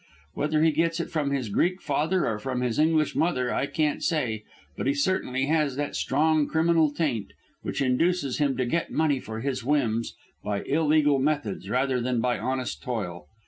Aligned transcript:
Whether 0.33 0.63
he 0.63 0.71
gets 0.71 0.99
it 0.99 1.11
from 1.11 1.29
his 1.29 1.49
Greek 1.49 1.79
father 1.79 2.25
or 2.27 2.39
from 2.39 2.61
his 2.61 2.79
English 2.79 3.15
mother 3.15 3.53
I 3.53 3.67
can't 3.67 4.03
say, 4.03 4.43
but 4.75 4.87
he 4.87 4.95
certainly 4.95 5.45
has 5.45 5.75
that 5.75 5.95
strong 5.95 6.47
criminal 6.47 6.89
taint, 6.91 7.33
which 7.61 7.83
induces 7.83 8.39
him 8.39 8.57
to 8.57 8.65
get 8.65 8.89
money 8.89 9.19
for 9.19 9.41
his 9.41 9.63
whims 9.63 10.15
by 10.43 10.63
illegal 10.63 11.19
methods 11.19 11.69
rather 11.69 12.01
than 12.01 12.19
by 12.19 12.39
honest 12.39 12.81
toil. 12.81 13.27